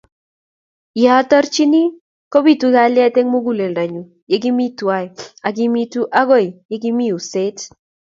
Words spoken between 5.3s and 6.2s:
akimitu